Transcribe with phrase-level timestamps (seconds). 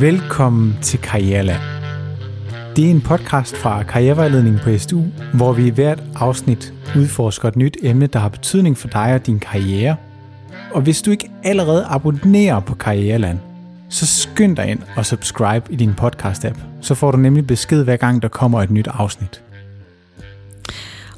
[0.00, 1.60] Velkommen til Karriereland.
[2.76, 5.04] Det er en podcast fra Karrierevejledning på SDU,
[5.34, 9.26] hvor vi i hvert afsnit udforsker et nyt emne, der har betydning for dig og
[9.26, 9.96] din karriere.
[10.70, 13.38] Og hvis du ikke allerede abonnerer på Karriereland,
[13.88, 16.58] så skynd dig ind og subscribe i din podcast-app.
[16.80, 19.42] Så får du nemlig besked hver gang, der kommer et nyt afsnit.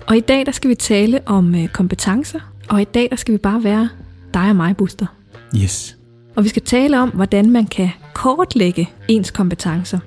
[0.07, 3.33] Og i dag der skal vi tale om øh, kompetencer, og i dag der skal
[3.33, 3.89] vi bare være
[4.35, 5.07] dig og mig, Buster.
[5.57, 5.97] Yes.
[6.37, 9.99] Og vi skal tale om, hvordan man kan kortlægge ens kompetencer.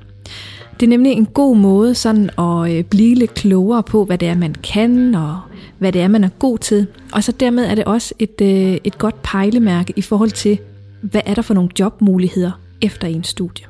[0.79, 4.27] Det er nemlig en god måde sådan at øh, blive lidt klogere på, hvad det
[4.27, 5.39] er, man kan, og
[5.77, 6.87] hvad det er, man er god til.
[7.13, 10.59] Og så dermed er det også et, øh, et godt pejlemærke i forhold til,
[11.01, 13.65] hvad er der for nogle jobmuligheder efter en studie.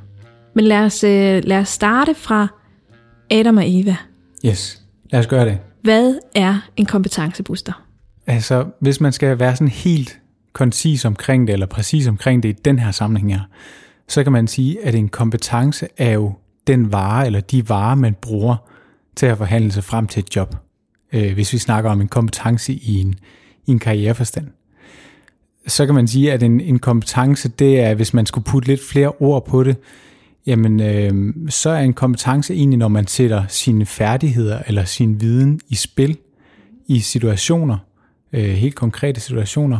[0.53, 2.47] Men lad os, øh, lad os starte fra
[3.31, 3.95] Adam og Eva.
[4.45, 5.57] Yes, lad os gøre det.
[5.81, 7.83] Hvad er en kompetencebooster?
[8.27, 10.19] Altså, hvis man skal være sådan helt
[10.57, 13.41] koncis omkring det, eller præcis omkring det i den her sammenhæng her,
[14.07, 16.33] så kan man sige, at en kompetence er jo
[16.67, 18.55] den vare, eller de varer, man bruger
[19.15, 20.55] til at forhandle sig frem til et job.
[21.13, 23.15] Øh, hvis vi snakker om en kompetence i en,
[23.65, 24.47] i en karriereforstand.
[25.67, 28.81] Så kan man sige, at en, en kompetence, det er, hvis man skulle putte lidt
[28.89, 29.77] flere ord på det,
[30.45, 35.59] jamen øh, så er en kompetence egentlig, når man sætter sine færdigheder eller sin viden
[35.69, 36.17] i spil
[36.87, 37.77] i situationer,
[38.33, 39.79] øh, helt konkrete situationer,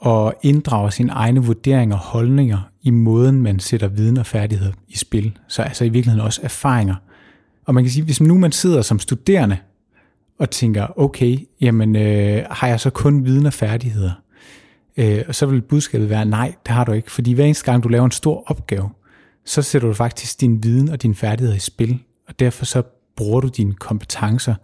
[0.00, 4.96] og inddrage sine egne vurderinger og holdninger i måden, man sætter viden og færdigheder i
[4.96, 5.38] spil.
[5.48, 6.94] Så altså i virkeligheden også erfaringer.
[7.64, 9.56] Og man kan sige, hvis nu man sidder som studerende
[10.38, 14.12] og tænker, okay, jamen øh, har jeg så kun viden og færdigheder?
[14.96, 17.10] Øh, og så vil budskabet være, nej, det har du ikke.
[17.10, 18.90] Fordi hver eneste gang, du laver en stor opgave,
[19.44, 21.98] så sætter du faktisk din viden og din færdigheder i spil.
[22.28, 22.82] Og derfor så
[23.16, 24.54] bruger du dine kompetencer,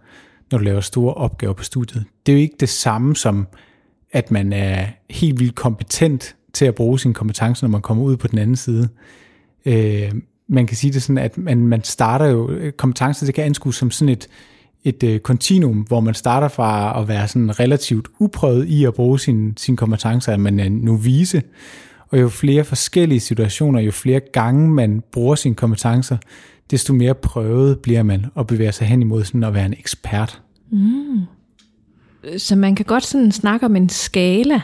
[0.51, 2.05] når du laver store opgaver på studiet.
[2.25, 3.47] Det er jo ikke det samme som,
[4.11, 8.17] at man er helt vildt kompetent til at bruge sine kompetencer, når man kommer ud
[8.17, 8.89] på den anden side.
[9.65, 10.11] Øh,
[10.47, 13.75] man kan sige det sådan, at man, man starter jo, øh, kompetencer det kan anskues
[13.75, 14.27] som sådan et,
[14.83, 19.19] et øh, kontinuum, hvor man starter fra at være sådan relativt uprøvet i at bruge
[19.19, 21.41] sine, sin kompetencer, at man er novise,
[22.09, 26.17] og jo flere forskellige situationer, jo flere gange man bruger sine kompetencer,
[26.71, 30.41] desto mere prøvet bliver man og bevæger sig hen imod sådan at være en ekspert.
[30.71, 31.21] Mm.
[32.37, 34.61] Så man kan godt sådan snakke om en skala.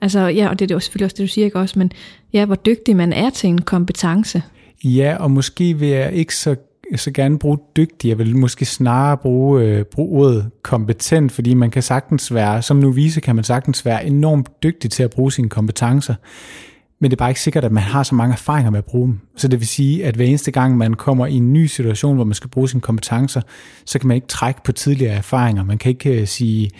[0.00, 1.78] Altså, ja, og det er jo selvfølgelig også det, du siger, ikke også?
[1.78, 1.92] Men
[2.32, 4.42] ja, hvor dygtig man er til en kompetence.
[4.84, 6.56] Ja, og måske vil jeg ikke så,
[6.96, 8.08] så gerne bruge dygtig.
[8.08, 12.76] Jeg vil måske snarere bruge, øh, bruge ordet kompetent, fordi man kan sagtens være, som
[12.76, 16.14] novise kan man sagtens være enormt dygtig til at bruge sine kompetencer
[17.02, 19.06] men det er bare ikke sikkert, at man har så mange erfaringer med at bruge
[19.06, 19.20] dem.
[19.36, 22.24] Så det vil sige, at hver eneste gang, man kommer i en ny situation, hvor
[22.24, 23.40] man skal bruge sine kompetencer,
[23.84, 25.64] så kan man ikke trække på tidligere erfaringer.
[25.64, 26.70] Man kan ikke øh, sige,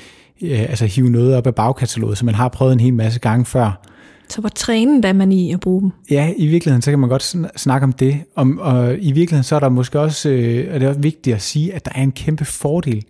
[0.43, 3.45] uh, altså hive noget op af bagkataloget, som man har prøvet en hel masse gange
[3.45, 3.87] før.
[4.29, 5.91] Så hvor trænet er man i at bruge dem?
[6.11, 8.21] Ja, i virkeligheden, så kan man godt snakke om det.
[8.37, 11.37] Om, og i virkeligheden, så er der måske også, øh, og det er også vigtigt
[11.37, 13.05] at sige, at der er en kæmpe fordel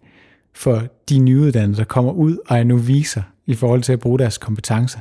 [0.55, 4.19] for de nyuddannede, der kommer ud og er nu viser i forhold til at bruge
[4.19, 4.99] deres kompetencer.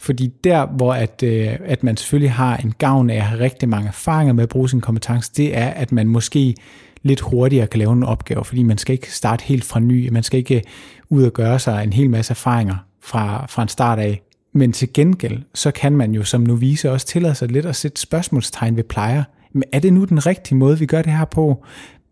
[0.00, 3.68] Fordi der, hvor at, øh, at man selvfølgelig har en gavn af at have rigtig
[3.68, 6.54] mange erfaringer med at bruge sin kompetence, det er, at man måske
[7.02, 10.22] lidt hurtigere kan lave en opgave, fordi man skal ikke starte helt fra ny, man
[10.22, 10.62] skal ikke øh,
[11.08, 14.22] ud og gøre sig en hel masse erfaringer fra, fra en start af.
[14.52, 18.00] Men til gengæld, så kan man jo som novice også tillade sig lidt at sætte
[18.00, 19.22] spørgsmålstegn ved plejer.
[19.52, 21.64] Men er det nu den rigtige måde, vi gør det her på?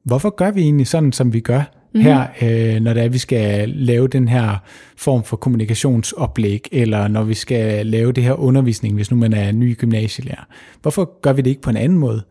[0.05, 1.63] Hvorfor gør vi egentlig sådan, som vi gør?
[1.95, 2.01] Mm.
[2.01, 4.57] her, øh, når det er, vi skal lave den her
[4.97, 9.53] form for kommunikationsoplæg, eller når vi skal lave det her undervisning, hvis nu man er
[9.53, 10.45] ny gymnasielærer.
[10.83, 12.23] Hvorfor gør vi det ikke på en anden måde?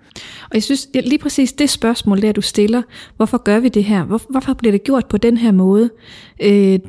[0.43, 2.81] Og jeg synes lige præcis det spørgsmål, der du stiller,
[3.17, 4.03] hvorfor gør vi det her?
[4.03, 5.89] Hvor, hvorfor bliver det gjort på den her måde?
[6.41, 6.79] Øh,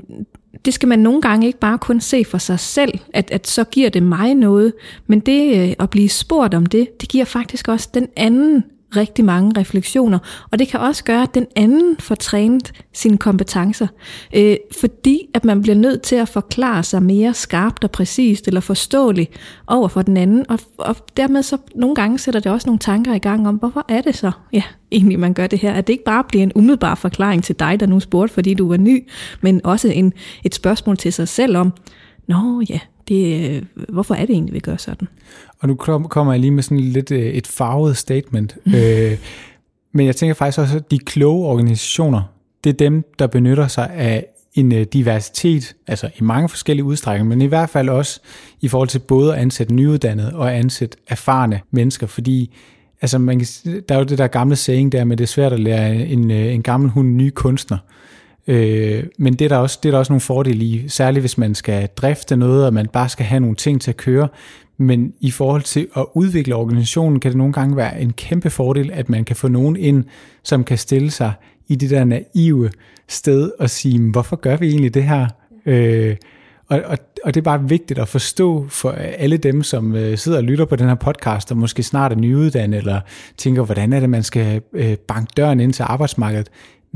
[0.64, 3.64] det skal man nogle gange ikke bare kun se for sig selv, at, at så
[3.64, 4.72] giver det mig noget,
[5.06, 8.64] men det øh, at blive spurgt om det, det giver faktisk også den anden
[8.96, 10.18] rigtig mange refleksioner,
[10.50, 13.86] og det kan også gøre, at den anden får trænet sine kompetencer,
[14.36, 18.60] øh, fordi at man bliver nødt til at forklare sig mere skarpt og præcist eller
[18.60, 19.30] forståeligt
[19.66, 23.14] over for den anden, og, og dermed så nogle gange sætter det også nogle tanker
[23.14, 24.62] i gang om, hvorfor er det så, ja,
[24.92, 27.80] egentlig man gør det her, at det ikke bare bliver en umiddelbar forklaring til dig,
[27.80, 29.08] der nu spurgte, fordi du var ny,
[29.40, 30.12] men også en,
[30.44, 31.72] et spørgsmål til sig selv om,
[32.28, 35.08] nå ja, det, øh, hvorfor er det egentlig, vi gør sådan?
[35.58, 35.74] Og nu
[36.08, 38.56] kommer jeg lige med sådan lidt øh, et farvet statement.
[38.76, 39.18] Øh,
[39.92, 42.22] men jeg tænker faktisk også, at de kloge organisationer,
[42.64, 47.28] det er dem, der benytter sig af en øh, diversitet, altså i mange forskellige udstrækninger,
[47.28, 48.20] men i hvert fald også
[48.60, 52.56] i forhold til både at ansætte nyuddannede og ansætte erfarne mennesker, fordi
[53.02, 53.46] altså man kan,
[53.88, 56.30] der er jo det der gamle saying der med, det er svært at lære en,
[56.30, 57.78] en gammel hund ny kunstner.
[57.78, 57.98] Øh,
[58.48, 61.38] Øh, men det er, der også, det er der også nogle fordele i, særligt hvis
[61.38, 64.28] man skal drifte noget, og man bare skal have nogle ting til at køre.
[64.78, 68.90] Men i forhold til at udvikle organisationen, kan det nogle gange være en kæmpe fordel,
[68.90, 70.04] at man kan få nogen ind,
[70.42, 71.32] som kan stille sig
[71.68, 72.70] i det der naive
[73.08, 75.26] sted og sige, hvorfor gør vi egentlig det her?
[75.66, 76.16] Øh,
[76.68, 80.38] og, og, og det er bare vigtigt at forstå for alle dem, som øh, sidder
[80.38, 83.00] og lytter på den her podcast, og måske snart er nyuddannet, eller
[83.36, 86.48] tænker, hvordan er det, man skal øh, banke døren ind til arbejdsmarkedet.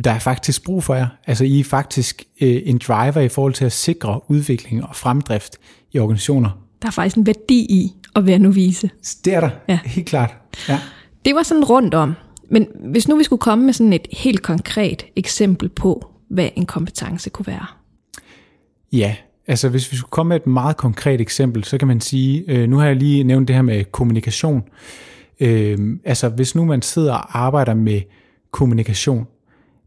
[0.05, 1.06] Der er faktisk brug for jer.
[1.27, 5.56] Altså I er faktisk øh, en driver i forhold til at sikre udvikling og fremdrift
[5.93, 6.50] i organisationer.
[6.83, 8.91] Der er faktisk en værdi i at være novise.
[9.25, 9.79] Det er der, ja.
[9.85, 10.37] helt klart.
[10.69, 10.79] Ja.
[11.25, 12.15] Det var sådan rundt om.
[12.50, 16.67] Men hvis nu vi skulle komme med sådan et helt konkret eksempel på, hvad en
[16.67, 17.67] kompetence kunne være.
[18.93, 19.17] Ja,
[19.47, 22.69] altså hvis vi skulle komme med et meget konkret eksempel, så kan man sige, øh,
[22.69, 24.62] nu har jeg lige nævnt det her med kommunikation.
[25.41, 28.00] Øh, altså hvis nu man sidder og arbejder med
[28.50, 29.27] kommunikation,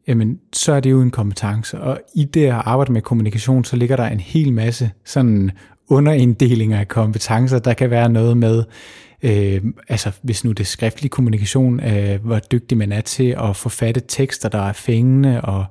[0.07, 1.79] jamen så er det jo en kompetence.
[1.79, 5.51] Og i det at arbejde med kommunikation, så ligger der en hel masse sådan
[5.87, 7.59] underinddelinger af kompetencer.
[7.59, 8.63] Der kan være noget med,
[9.23, 13.55] øh, altså hvis nu det er skriftlig kommunikation, øh, hvor dygtig man er til at
[13.55, 15.65] forfatte tekster, der er fængende, og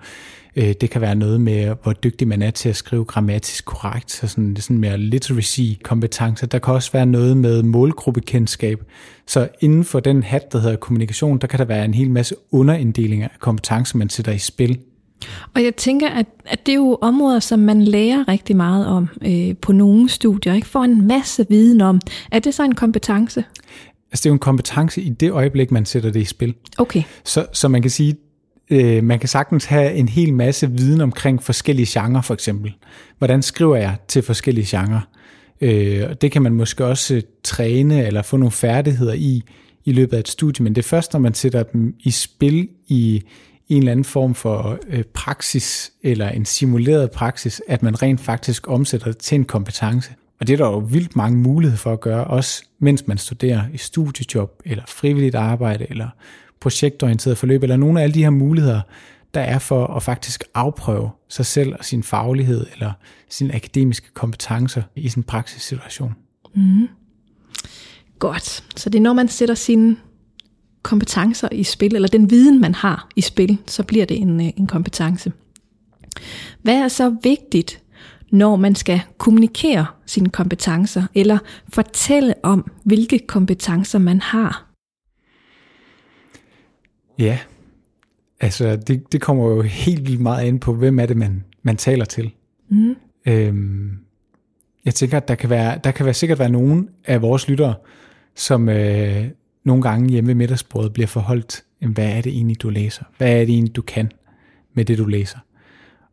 [0.56, 4.10] øh, det kan være noget med, hvor dygtig man er til at skrive grammatisk korrekt,
[4.10, 6.46] så sådan, sådan mere literacy-kompetencer.
[6.46, 8.82] Der kan også være noget med målgruppekendskab.
[9.26, 12.34] Så inden for den hat, der hedder kommunikation, der kan der være en hel masse
[12.52, 14.78] underinddelinger af kompetencer, man sætter i spil.
[15.54, 19.08] Og jeg tænker, at, at det er jo områder, som man lærer rigtig meget om
[19.26, 20.66] øh, på nogle studier, ikke?
[20.66, 22.00] får en masse viden om.
[22.32, 23.44] Er det så en kompetence?
[24.10, 26.54] Altså det er jo en kompetence i det øjeblik, man sætter det i spil.
[26.78, 27.02] Okay.
[27.24, 28.16] Så, så man kan sige,
[28.70, 32.74] øh, man kan sagtens have en hel masse viden omkring forskellige genrer for eksempel.
[33.18, 35.08] Hvordan skriver jeg til forskellige genrer?
[35.60, 39.42] Øh, det kan man måske også øh, træne eller få nogle færdigheder i
[39.84, 42.68] i løbet af et studie, men det er først, når man sætter dem i spil
[42.88, 43.22] i,
[43.68, 48.68] en eller anden form for øh, praksis, eller en simuleret praksis, at man rent faktisk
[48.68, 50.10] omsætter det til en kompetence.
[50.40, 53.62] Og det er der jo vildt mange muligheder for at gøre, også mens man studerer
[53.72, 56.08] i studiejob, eller frivilligt arbejde, eller
[56.64, 58.80] projektorienteret forløb, eller nogle af alle de her muligheder,
[59.34, 62.92] der er for at faktisk afprøve sig selv og sin faglighed, eller
[63.28, 66.14] sine akademiske kompetencer i sin praksissituation.
[66.54, 66.88] Mm.
[68.18, 68.64] Godt.
[68.76, 69.96] Så det er når man sætter sine
[70.82, 74.52] kompetencer i spil, eller den viden, man har i spil, så bliver det en, øh,
[74.56, 75.32] en kompetence.
[76.62, 77.82] Hvad er så vigtigt,
[78.30, 81.38] når man skal kommunikere sine kompetencer, eller
[81.68, 84.73] fortælle om, hvilke kompetencer man har?
[87.18, 87.38] Ja,
[88.40, 91.76] altså det, det kommer jo helt vildt meget ind på, hvem er det, man, man
[91.76, 92.30] taler til.
[92.68, 92.96] Mm.
[93.26, 93.90] Øhm,
[94.84, 97.74] jeg tænker, at der kan, være, der kan være sikkert være nogen af vores lyttere,
[98.34, 99.24] som, øh,
[99.64, 103.04] nogle gange hjemme ved middagsbordet bliver forholdt, hvad er det egentlig, du læser?
[103.18, 104.12] Hvad er det egentlig, du kan
[104.74, 105.38] med det, du læser?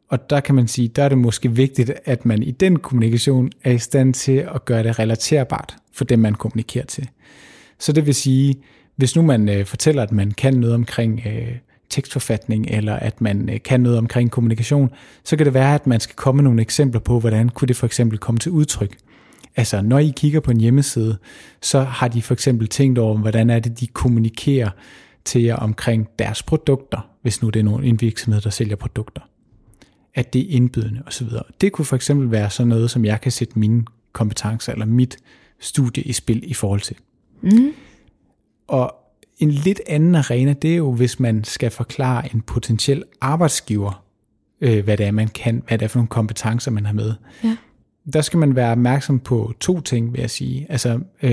[0.09, 3.50] Og der kan man sige, der er det måske vigtigt, at man i den kommunikation
[3.63, 7.09] er i stand til at gøre det relaterbart for dem, man kommunikerer til.
[7.80, 8.56] Så det vil sige,
[9.01, 11.56] hvis nu man øh, fortæller, at man kan noget omkring øh,
[11.89, 14.89] tekstforfatning, eller at man øh, kan noget omkring kommunikation,
[15.24, 17.75] så kan det være, at man skal komme med nogle eksempler på, hvordan kunne det
[17.75, 18.98] for eksempel komme til udtryk.
[19.56, 21.18] Altså, når I kigger på en hjemmeside,
[21.62, 24.69] så har de for eksempel tænkt over, hvordan er det, de kommunikerer
[25.25, 29.21] til jer omkring deres produkter, hvis nu det er en virksomhed, der sælger produkter.
[30.13, 31.27] At det er indbydende osv.
[31.62, 33.83] Det kunne for eksempel være sådan noget, som jeg kan sætte mine
[34.13, 35.18] kompetencer eller mit
[35.59, 36.95] studie i spil i forhold til.
[37.42, 37.73] Mm.
[38.68, 39.00] Og
[39.42, 44.04] en lidt anden arena, det er jo, hvis man skal forklare en potentiel arbejdsgiver,
[44.62, 47.14] øh, hvad det er, man kan, hvad det er for nogle kompetencer, man har med.
[47.44, 47.57] Ja
[48.14, 50.66] der skal man være opmærksom på to ting, vil jeg sige.
[50.69, 51.31] Altså, øh,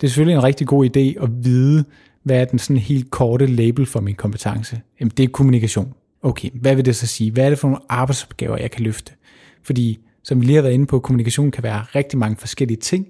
[0.00, 1.84] det er selvfølgelig en rigtig god idé at vide,
[2.22, 4.80] hvad er den sådan helt korte label for min kompetence?
[5.00, 5.94] Jamen, det er kommunikation.
[6.22, 7.32] Okay, hvad vil det så sige?
[7.32, 9.12] Hvad er det for nogle arbejdsopgaver, jeg kan løfte?
[9.62, 13.06] Fordi, som vi lige har været inde på, kommunikation kan være rigtig mange forskellige ting.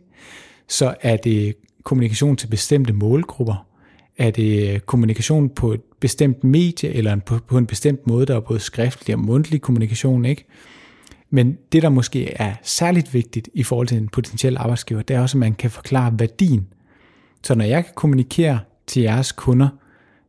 [0.68, 3.66] Så er det kommunikation til bestemte målgrupper?
[4.18, 8.40] Er det kommunikation på et bestemt medie, eller på, på en bestemt måde, der er
[8.40, 10.44] både skriftlig og mundtlig kommunikation, ikke?
[11.30, 15.20] Men det, der måske er særligt vigtigt i forhold til en potentiel arbejdsgiver, det er
[15.20, 16.66] også, at man kan forklare værdien.
[17.42, 19.68] Så når jeg kan kommunikere til jeres kunder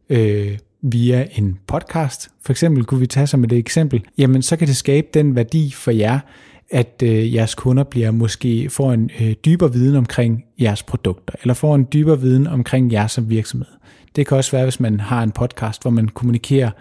[0.09, 4.67] øh, via en podcast, for eksempel kunne vi tage som et eksempel, jamen så kan
[4.67, 6.19] det skabe den værdi for jer,
[6.69, 11.53] at øh, jeres kunder bliver måske får en øh, dybere viden omkring jeres produkter, eller
[11.53, 13.67] får en dybere viden omkring jer som virksomhed.
[14.15, 16.71] Det kan også være, hvis man har en podcast, hvor man kommunikerer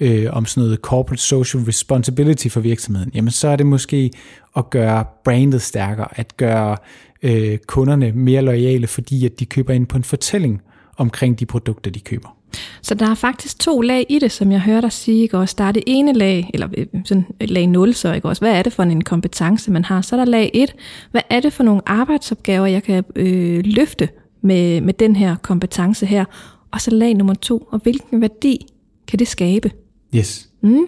[0.00, 4.10] øh, om sådan noget corporate social responsibility for virksomheden, jamen så er det måske
[4.56, 6.76] at gøre brandet stærkere, at gøre
[7.22, 10.62] øh, kunderne mere lojale, fordi at de køber ind på en fortælling
[10.96, 12.36] omkring de produkter, de køber.
[12.82, 15.22] Så der er faktisk to lag i det, som jeg hører dig sige.
[15.22, 15.38] Ikke?
[15.38, 18.28] Også der er det ene lag, eller øh, sådan lag 0, så ikke?
[18.28, 20.00] Også, hvad er det for en kompetence, man har?
[20.00, 20.74] Så er der lag 1.
[21.10, 24.08] Hvad er det for nogle arbejdsopgaver, jeg kan øh, løfte
[24.42, 26.24] med, med den her kompetence her?
[26.70, 28.66] Og så lag nummer to, og hvilken værdi
[29.06, 29.70] kan det skabe?
[30.14, 30.48] Yes.
[30.60, 30.86] Mm?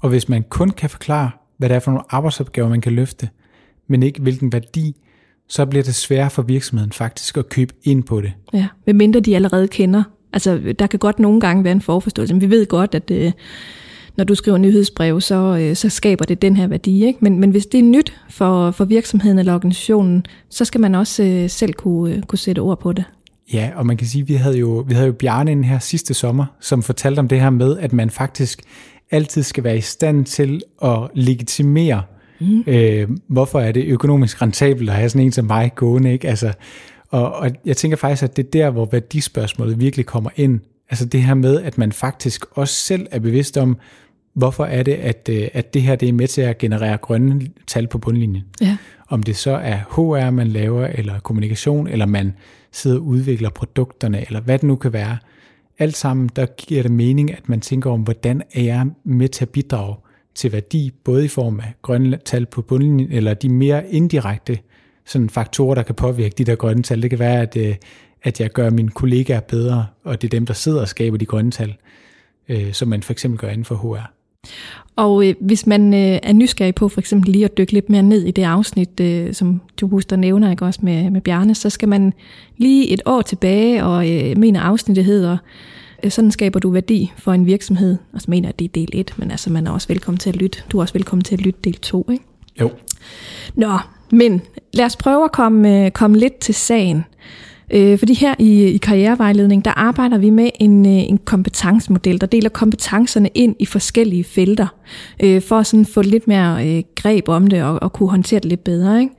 [0.00, 3.28] Og hvis man kun kan forklare, hvad det er for nogle arbejdsopgaver, man kan løfte,
[3.88, 4.96] men ikke hvilken værdi,
[5.48, 8.32] så bliver det sværere for virksomheden faktisk at købe ind på det.
[8.52, 10.02] Ja, medmindre de allerede kender.
[10.36, 13.32] Altså, der kan godt nogle gange være en forforståelse, men vi ved godt, at øh,
[14.16, 17.06] når du skriver nyhedsbrev, så, øh, så skaber det den her værdi.
[17.06, 17.18] Ikke?
[17.22, 21.22] Men, men hvis det er nyt for, for virksomheden eller organisationen, så skal man også
[21.22, 23.04] øh, selv kunne, øh, kunne sætte ord på det.
[23.52, 25.78] Ja, og man kan sige, at vi havde jo, vi havde jo Bjarne ind her
[25.78, 28.62] sidste sommer, som fortalte om det her med, at man faktisk
[29.10, 32.02] altid skal være i stand til at legitimere,
[32.40, 32.64] mm.
[32.66, 36.28] øh, hvorfor er det økonomisk rentabelt at have sådan en som mig gående, ikke?
[36.28, 36.52] Altså,
[37.08, 40.60] og, og jeg tænker faktisk, at det er der, hvor værdispørgsmålet virkelig kommer ind.
[40.90, 43.76] Altså det her med, at man faktisk også selv er bevidst om,
[44.34, 47.48] hvorfor er det, at, øh, at det her det er med til at generere grønne
[47.66, 48.44] tal på bundlinjen.
[48.60, 48.76] Ja.
[49.08, 52.32] Om det så er HR, man laver, eller kommunikation, eller man
[52.72, 55.18] sidder og udvikler produkterne, eller hvad det nu kan være.
[55.78, 59.44] Alt sammen, der giver det mening, at man tænker om, hvordan er jeg med til
[59.44, 59.96] at bidrage
[60.34, 64.58] til værdi, både i form af grønne tal på bundlinjen, eller de mere indirekte
[65.06, 67.02] sådan faktorer, der kan påvirke de der grønne tal.
[67.02, 67.74] Det kan være, at, øh,
[68.22, 71.26] at jeg gør mine kollegaer bedre, og det er dem, der sidder og skaber de
[71.26, 71.74] grønne tal,
[72.48, 74.12] øh, som man for eksempel gør inden for HR.
[74.96, 78.02] Og øh, hvis man øh, er nysgerrig på for eksempel lige at dykke lidt mere
[78.02, 81.70] ned i det afsnit, øh, som Joe Buster nævner, ikke også med, med Bjarne, så
[81.70, 82.12] skal man
[82.56, 85.36] lige et år tilbage, og øh, mener afsnittet hedder,
[86.04, 87.96] øh, sådan skaber du værdi for en virksomhed.
[88.12, 90.30] Og så mener jeg, det er del 1, men altså man er også velkommen til
[90.30, 90.58] at lytte.
[90.72, 92.24] Du er også velkommen til at lytte del 2, ikke?
[92.60, 92.70] Jo.
[93.54, 93.78] Nå,
[94.12, 97.04] men lad os prøve at komme, øh, komme lidt til sagen.
[97.72, 102.26] Øh, fordi her i, i karrierevejledning, der arbejder vi med en, øh, en kompetencemodel, der
[102.26, 104.66] deler kompetencerne ind i forskellige felter,
[105.22, 108.40] øh, for at sådan få lidt mere øh, greb om det og, og kunne håndtere
[108.40, 109.00] det lidt bedre.
[109.00, 109.12] Ikke?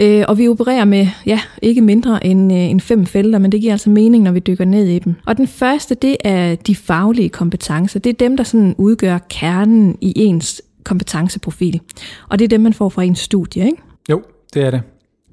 [0.00, 3.60] Øh, og vi opererer med, ja, ikke mindre end, øh, end fem felter, men det
[3.60, 5.14] giver altså mening, når vi dykker ned i dem.
[5.26, 8.00] Og den første, det er de faglige kompetencer.
[8.00, 11.80] Det er dem, der sådan udgør kernen i ens kompetenceprofil.
[12.28, 13.82] Og det er dem, man får fra ens studie, ikke?
[14.10, 14.22] Jo,
[14.54, 14.82] det er det.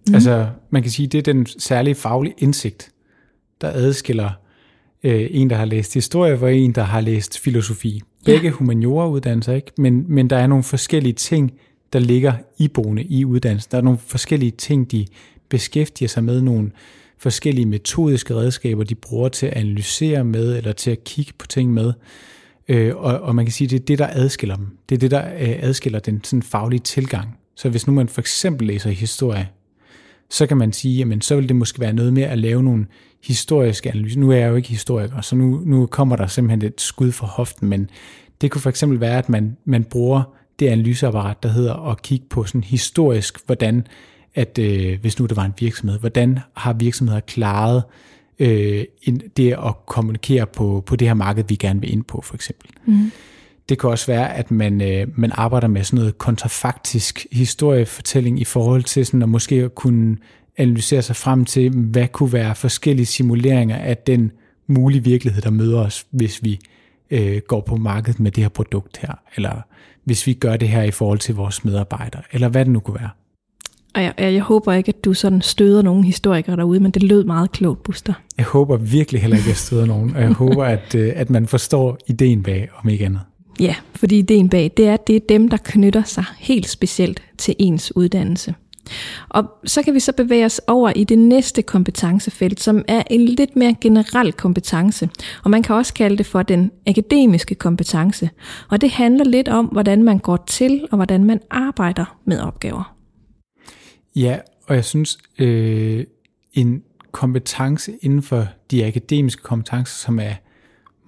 [0.07, 0.13] Mm.
[0.13, 2.91] Altså, man kan sige, det er den særlige faglige indsigt,
[3.61, 4.29] der adskiller
[5.03, 8.01] øh, en, der har læst historie, og en, der har læst filosofi.
[8.25, 8.49] Begge ja.
[8.49, 9.71] humaniora-uddannelser, ikke?
[9.77, 11.51] Men, men der er nogle forskellige ting,
[11.93, 13.71] der ligger iboende i uddannelsen.
[13.71, 15.05] Der er nogle forskellige ting, de
[15.49, 16.71] beskæftiger sig med, nogle
[17.17, 21.73] forskellige metodiske redskaber, de bruger til at analysere med, eller til at kigge på ting
[21.73, 21.93] med.
[22.67, 24.77] Øh, og, og man kan sige, det er det, der adskiller dem.
[24.89, 27.37] Det er det, der øh, adskiller den sådan faglige tilgang.
[27.61, 29.49] Så hvis nu man for eksempel læser historie,
[30.29, 32.85] så kan man sige, jamen så vil det måske være noget med at lave nogle
[33.23, 34.19] historiske analyser.
[34.19, 37.27] Nu er jeg jo ikke historiker, så nu, nu kommer der simpelthen et skud for
[37.27, 37.89] hoften, men
[38.41, 40.23] det kunne for eksempel være, at man, man bruger
[40.59, 43.87] det analyseapparat, der hedder at kigge på sådan historisk, hvordan
[44.35, 47.83] at øh, hvis nu det var en virksomhed, hvordan har virksomheder klaret
[48.39, 48.85] øh,
[49.37, 52.69] det at kommunikere på, på det her marked, vi gerne vil ind på, for eksempel.
[52.85, 53.11] Mm.
[53.69, 58.43] Det kan også være, at man, øh, man arbejder med sådan noget kontrafaktisk historiefortælling i
[58.43, 60.17] forhold til sådan at måske kunne
[60.57, 64.31] analysere sig frem til, hvad kunne være forskellige simuleringer af den
[64.67, 66.59] mulige virkelighed, der møder os, hvis vi
[67.11, 69.61] øh, går på markedet med det her produkt her, eller
[70.03, 72.99] hvis vi gør det her i forhold til vores medarbejdere, eller hvad det nu kunne
[72.99, 73.09] være.
[73.95, 77.23] Og jeg, jeg håber ikke, at du sådan støder nogen historikere derude, men det lød
[77.23, 78.13] meget klogt, Buster.
[78.37, 81.29] Jeg håber virkelig heller ikke, at jeg støder nogen, og jeg håber, at, øh, at
[81.29, 83.21] man forstår ideen bag, om ikke andet.
[83.61, 87.23] Ja, fordi ideen bag, det er, at det er dem, der knytter sig helt specielt
[87.37, 88.55] til ens uddannelse.
[89.29, 93.25] Og så kan vi så bevæge os over i det næste kompetencefelt, som er en
[93.25, 95.09] lidt mere generel kompetence.
[95.43, 98.29] Og man kan også kalde det for den akademiske kompetence.
[98.69, 102.95] Og det handler lidt om, hvordan man går til og hvordan man arbejder med opgaver.
[104.15, 104.37] Ja,
[104.67, 106.05] og jeg synes, øh,
[106.53, 110.33] en kompetence inden for de akademiske kompetencer, som er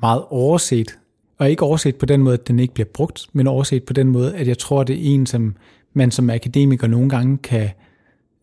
[0.02, 0.98] meget overset,
[1.44, 4.08] og ikke overset på den måde, at den ikke bliver brugt, men overset på den
[4.08, 5.56] måde, at jeg tror, det er en, som
[5.94, 7.70] man som akademiker nogle gange kan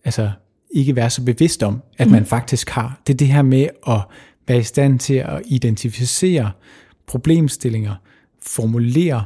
[0.04, 0.30] altså,
[0.70, 2.12] ikke være så bevidst om, at mm.
[2.12, 3.00] man faktisk har.
[3.06, 4.00] Det er det her med at
[4.48, 6.50] være i stand til at identificere
[7.06, 7.94] problemstillinger,
[8.42, 9.24] formulere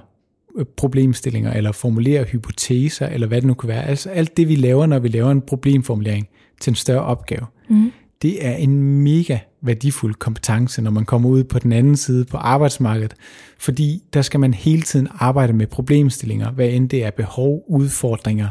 [0.58, 3.86] øh, problemstillinger, eller formulere hypoteser, eller hvad det nu kan være.
[3.86, 6.28] Altså alt det, vi laver, når vi laver en problemformulering
[6.60, 7.92] til en større opgave, mm.
[8.22, 12.36] det er en mega værdifuld kompetence, når man kommer ud på den anden side på
[12.36, 13.14] arbejdsmarkedet,
[13.58, 18.48] fordi der skal man hele tiden arbejde med problemstillinger, hvad end det er behov, udfordringer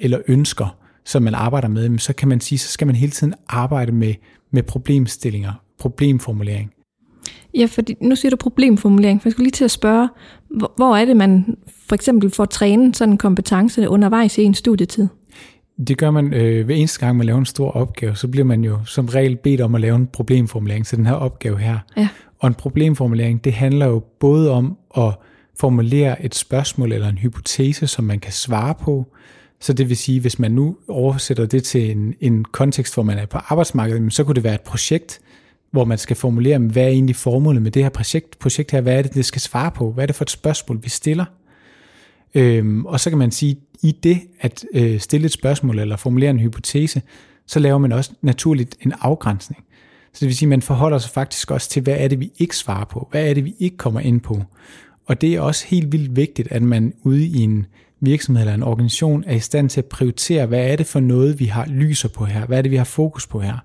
[0.00, 3.34] eller ønsker, som man arbejder med, så kan man sige, så skal man hele tiden
[3.48, 4.14] arbejde med,
[4.50, 6.72] med problemstillinger, problemformulering.
[7.54, 10.08] Ja, fordi nu siger du problemformulering, for jeg skulle lige til at spørge,
[10.50, 11.56] hvor, hvor er det, man
[11.88, 15.08] for eksempel får trænet sådan en kompetence undervejs i en studietid?
[15.88, 18.64] Det gør man øh, hver eneste gang, man laver en stor opgave, så bliver man
[18.64, 21.78] jo som regel bedt om at lave en problemformulering til den her opgave her.
[21.96, 22.08] Ja.
[22.38, 25.14] Og en problemformulering, det handler jo både om at
[25.60, 29.06] formulere et spørgsmål eller en hypotese, som man kan svare på.
[29.60, 33.18] Så det vil sige, hvis man nu oversætter det til en, en kontekst, hvor man
[33.18, 35.20] er på arbejdsmarkedet, så kunne det være et projekt,
[35.70, 38.98] hvor man skal formulere, hvad er egentlig formålet med det her projekt, projekt her, hvad
[38.98, 41.24] er det, det skal svare på, hvad er det for et spørgsmål, vi stiller.
[42.34, 46.30] Øhm, og så kan man sige, i det at øh, stille et spørgsmål eller formulere
[46.30, 47.02] en hypotese,
[47.46, 49.64] så laver man også naturligt en afgrænsning.
[50.12, 52.32] Så det vil sige, at man forholder sig faktisk også til, hvad er det, vi
[52.38, 53.08] ikke svarer på?
[53.10, 54.42] Hvad er det, vi ikke kommer ind på?
[55.06, 57.66] Og det er også helt vildt vigtigt, at man ude i en
[58.00, 61.40] virksomhed eller en organisation er i stand til at prioritere, hvad er det for noget,
[61.40, 62.46] vi har lyser på her?
[62.46, 63.64] Hvad er det, vi har fokus på her?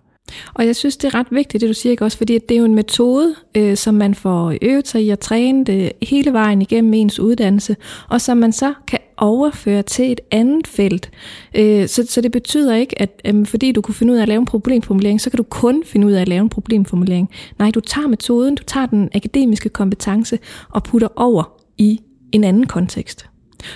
[0.54, 2.18] Og jeg synes, det er ret vigtigt, det du siger, ikke også?
[2.18, 5.66] Fordi det er jo en metode, øh, som man får øvet sig i at træne
[5.66, 7.76] det hele vejen igennem ens uddannelse,
[8.10, 11.12] og som man så kan overføre til et andet felt.
[11.56, 14.28] Øh, så, så det betyder ikke, at øh, fordi du kunne finde ud af at
[14.28, 17.30] lave en problemformulering, så kan du kun finde ud af at lave en problemformulering.
[17.60, 20.40] Nej, du tager metoden, du tager den akademiske kompetence
[20.70, 22.00] og putter over i
[22.32, 23.30] en anden kontekst.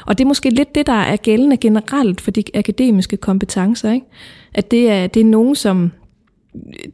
[0.06, 3.92] Og det er måske lidt det, der er gældende generelt for de akademiske kompetencer.
[3.92, 4.06] Ikke?
[4.54, 5.92] At det er, det er nogen, som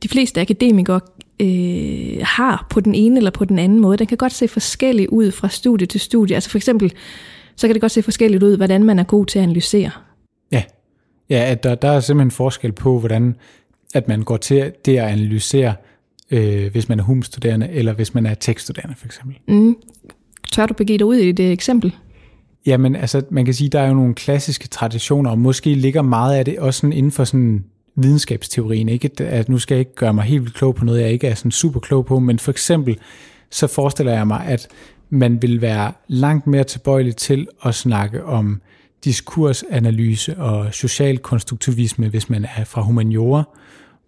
[0.03, 0.99] de fleste akademikere
[1.39, 3.97] øh, har på den ene eller på den anden måde.
[3.97, 6.35] Den kan godt se forskellig ud fra studie til studie.
[6.35, 6.93] Altså for eksempel,
[7.55, 9.91] så kan det godt se forskelligt ud, hvordan man er god til at analysere.
[10.51, 10.63] Ja,
[11.29, 13.35] ja at der, der er simpelthen forskel på, hvordan
[13.93, 15.73] at man går til det at analysere,
[16.31, 19.37] øh, hvis man er HUM-studerende, eller hvis man er tekststuderende for eksempel.
[19.47, 19.75] Mm.
[20.51, 21.95] Tør du begive dig ud i det eksempel?
[22.65, 26.35] Jamen, altså, man kan sige, der er jo nogle klassiske traditioner, og måske ligger meget
[26.35, 28.89] af det også sådan inden for sådan videnskabsteorien.
[28.89, 31.27] Ikke at nu skal jeg ikke gøre mig helt vildt klog på noget, jeg ikke
[31.27, 32.97] er sådan super klog på, men for eksempel
[33.51, 34.67] så forestiller jeg mig, at
[35.09, 38.61] man vil være langt mere tilbøjelig til at snakke om
[39.03, 43.43] diskursanalyse og social konstruktivisme, hvis man er fra humaniora,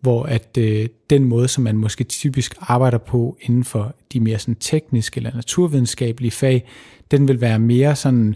[0.01, 4.39] hvor at øh, den måde, som man måske typisk arbejder på inden for de mere
[4.39, 6.67] sådan tekniske eller naturvidenskabelige fag,
[7.11, 8.35] den vil være mere sådan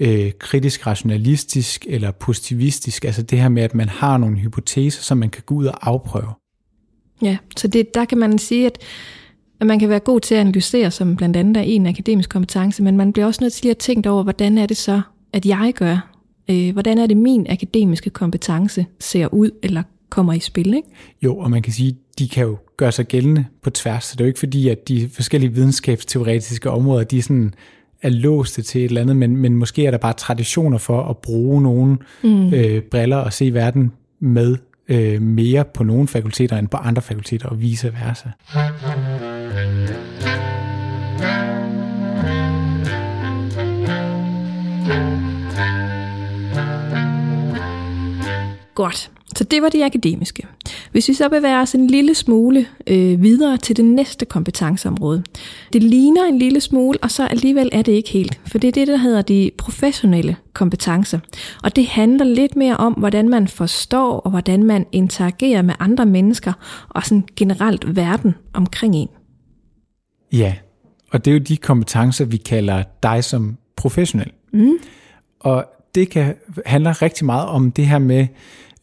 [0.00, 5.18] øh, kritisk rationalistisk eller positivistisk, altså det her med, at man har nogle hypoteser, som
[5.18, 6.32] man kan gå ud og afprøve.
[7.22, 8.78] Ja, så det, der kan man sige, at,
[9.60, 12.82] at man kan være god til at analysere, som blandt andet er en akademisk kompetence,
[12.82, 15.00] men man bliver også nødt til lige at tænke over, hvordan er det så,
[15.32, 16.14] at jeg gør?
[16.50, 20.74] Øh, hvordan er det, min akademiske kompetence ser ud eller kommer i spil?
[20.74, 20.88] Ikke?
[21.22, 24.20] Jo, og man kan sige, de kan jo gøre sig gældende på tværs, så det
[24.20, 27.54] er jo ikke fordi, at de forskellige videnskabsteoretiske områder, de er sådan
[28.02, 31.18] er låste til et eller andet, men, men måske er der bare traditioner for at
[31.18, 32.54] bruge nogle mm.
[32.54, 34.56] øh, briller og se verden med
[34.88, 38.28] øh, mere på nogle fakulteter end på andre fakulteter og vice versa.
[48.74, 49.10] Godt.
[49.38, 50.46] Så det var det akademiske.
[50.92, 55.24] Hvis vi så bevæger os en lille smule øh, videre til det næste kompetenceområde.
[55.72, 58.40] Det ligner en lille smule, og så alligevel er det ikke helt.
[58.46, 61.18] For det er det, der hedder de professionelle kompetencer.
[61.62, 66.06] Og det handler lidt mere om, hvordan man forstår og hvordan man interagerer med andre
[66.06, 66.52] mennesker
[66.88, 69.08] og sådan generelt verden omkring en.
[70.32, 70.54] Ja,
[71.12, 74.30] og det er jo de kompetencer, vi kalder dig som professionel.
[74.52, 74.78] Mm.
[75.40, 76.34] Og det kan
[76.66, 78.26] handler rigtig meget om det her med,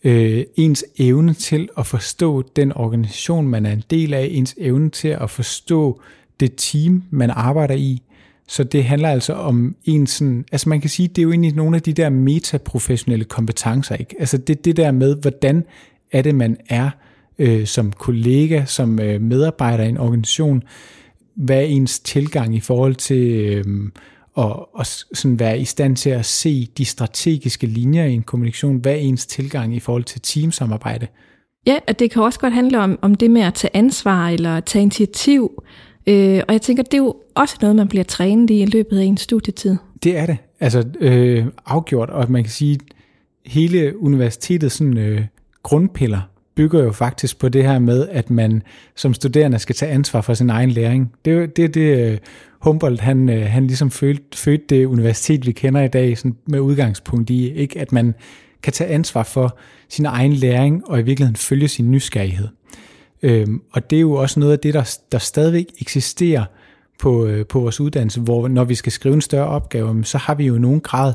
[0.05, 4.89] øh, ens evne til at forstå den organisation, man er en del af, ens evne
[4.89, 6.01] til at forstå
[6.39, 8.01] det team, man arbejder i.
[8.47, 11.55] Så det handler altså om en sådan, altså man kan sige, det er jo egentlig
[11.55, 14.15] nogle af de der metaprofessionelle kompetencer, ikke?
[14.19, 15.63] Altså det, det der med, hvordan
[16.11, 16.89] er det, man er
[17.39, 20.63] øh, som kollega, som øh, medarbejder i en organisation,
[21.35, 23.65] hvad er ens tilgang i forhold til øh,
[24.35, 28.77] og, og sådan være i stand til at se de strategiske linjer i en kommunikation.
[28.77, 31.07] Hvad er ens tilgang i forhold til teamsamarbejde?
[31.67, 34.59] Ja, og det kan også godt handle om, om det med at tage ansvar eller
[34.59, 35.63] tage initiativ.
[36.07, 38.99] Øh, og jeg tænker, det er jo også noget, man bliver trænet i i løbet
[38.99, 39.75] af en studietid.
[40.03, 40.37] Det er det.
[40.59, 42.79] Altså øh, afgjort, og man kan sige,
[43.45, 45.21] hele universitetets sådan, øh,
[45.63, 46.21] grundpiller
[46.55, 48.63] bygger jo faktisk på det her med, at man
[48.95, 51.13] som studerende skal tage ansvar for sin egen læring.
[51.25, 52.17] Det er det, det øh,
[52.59, 56.59] Humboldt, han, øh, han ligesom fødte, fødte det universitet, vi kender i dag, sådan med
[56.59, 58.13] udgangspunkt i, ikke at man
[58.63, 59.57] kan tage ansvar for
[59.89, 62.47] sin egen læring, og i virkeligheden følge sin nysgerrighed.
[63.23, 66.45] Øhm, og det er jo også noget af det, der, der stadigvæk eksisterer
[66.99, 70.35] på, øh, på vores uddannelse, hvor når vi skal skrive en større opgave, så har
[70.35, 71.13] vi jo i nogen grad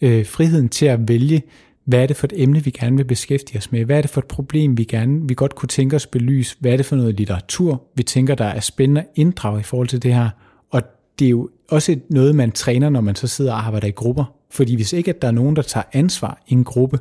[0.00, 1.42] øh, friheden til at vælge,
[1.86, 3.84] hvad er det for et emne, vi gerne vil beskæftige os med?
[3.84, 6.56] Hvad er det for et problem, vi gerne vi godt kunne tænke os belyse?
[6.60, 9.88] Hvad er det for noget litteratur, vi tænker, der er spændende at inddrage i forhold
[9.88, 10.28] til det her?
[10.70, 10.82] Og
[11.18, 14.24] det er jo også noget, man træner, når man så sidder og arbejder i grupper.
[14.50, 16.98] Fordi hvis ikke at der er nogen, der tager ansvar i en gruppe,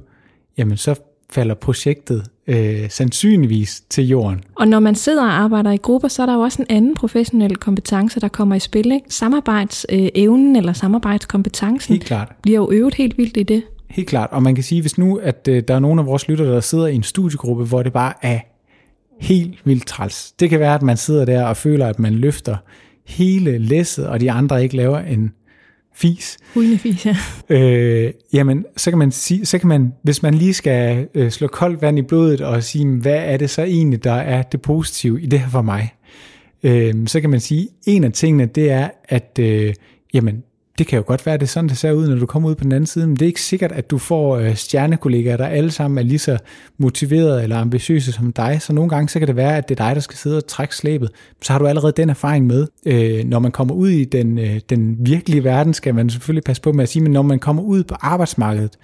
[0.58, 0.96] jamen så
[1.30, 4.44] falder projektet øh, sandsynligvis til jorden.
[4.56, 6.96] Og når man sidder og arbejder i grupper, så er der jo også en anden
[6.96, 8.92] professionel kompetence, der kommer i spil.
[8.92, 9.06] Ikke?
[9.10, 12.32] Samarbejdsevnen eller samarbejdskompetencen Helt klart.
[12.42, 13.64] bliver jo øvet helt vildt i det.
[13.90, 14.30] Helt klart.
[14.32, 16.60] Og man kan sige, hvis nu, at øh, der er nogen af vores lyttere, der
[16.60, 18.40] sidder i en studiegruppe, hvor det bare er
[19.20, 20.32] helt vildt træls.
[20.32, 22.58] Det kan være, at man sidder der og føler, at man løfter
[23.06, 25.32] hele læsset, og de andre ikke laver en
[25.96, 26.38] fis.
[26.54, 27.18] Hundefis, ja.
[27.50, 31.48] Øh, jamen, så kan man sige, så kan man, hvis man lige skal øh, slå
[31.48, 35.22] koldt vand i blodet og sige, hvad er det så egentlig, der er det positive
[35.22, 35.94] i det her for mig?
[36.64, 39.74] Øh, så kan man sige, en af tingene, det er, at øh,
[40.14, 40.44] jamen,
[40.78, 42.50] det kan jo godt være, at det er sådan, det ser ud, når du kommer
[42.50, 45.38] ud på den anden side, men det er ikke sikkert, at du får øh, stjernekollegaer,
[45.38, 46.38] der alle sammen er lige så
[46.78, 49.86] motiverede eller ambitiøse som dig, så nogle gange så kan det være, at det er
[49.86, 51.10] dig, der skal sidde og trække slæbet.
[51.42, 52.68] Så har du allerede den erfaring med.
[52.86, 56.62] Øh, når man kommer ud i den, øh, den virkelige verden, skal man selvfølgelig passe
[56.62, 58.78] på med at sige, men når man kommer ud på arbejdsmarkedet,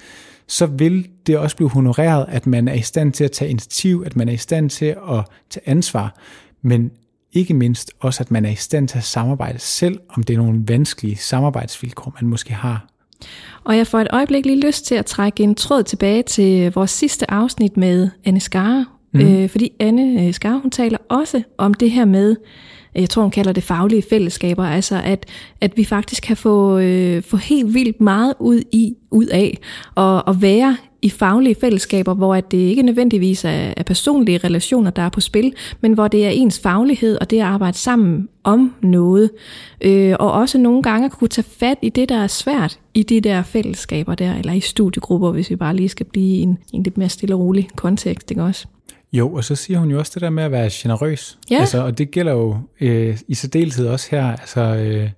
[0.47, 4.03] så vil det også blive honoreret, at man er i stand til at tage initiativ,
[4.05, 6.15] at man er i stand til at tage ansvar.
[6.61, 6.91] Men
[7.33, 10.37] ikke mindst også, at man er i stand til at samarbejde, selv om det er
[10.37, 12.87] nogle vanskelige samarbejdsvilkår, man måske har.
[13.63, 16.91] Og jeg får et øjeblik lige lyst til at trække en tråd tilbage til vores
[16.91, 18.85] sidste afsnit med Anne Skare.
[19.13, 19.19] Mm.
[19.19, 22.35] Øh, fordi Anne øh, Skare, hun taler også om det her med,
[22.95, 25.25] jeg tror hun kalder det faglige fællesskaber, altså at,
[25.61, 29.57] at vi faktisk kan få, øh, få helt vildt meget ud, i, ud af
[29.97, 34.91] at, at være i faglige fællesskaber, hvor at det ikke nødvendigvis er, er personlige relationer,
[34.91, 38.29] der er på spil, men hvor det er ens faglighed og det at arbejde sammen
[38.43, 39.31] om noget.
[39.81, 43.03] Øh, og også nogle gange at kunne tage fat i det, der er svært i
[43.03, 46.57] de der fællesskaber der, eller i studiegrupper, hvis vi bare lige skal blive i en,
[46.73, 48.67] en lidt mere stille og rolig kontekst, ikke også?
[49.13, 51.39] Jo, og så siger hun jo også det der med at være generøs.
[51.51, 51.59] Ja.
[51.59, 54.25] Altså, og det gælder jo øh, i særdeleshed også her.
[54.25, 55.09] Altså, øh,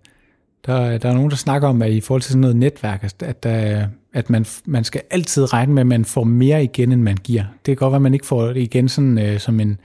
[0.65, 3.43] der, der er nogen, der snakker om, at i forhold til sådan noget netværk, at,
[3.43, 7.17] der, at man, man skal altid regne med, at man får mere igen, end man
[7.17, 7.43] giver.
[7.43, 9.77] Det kan godt være, at man ikke får det igen sådan, øh, som en,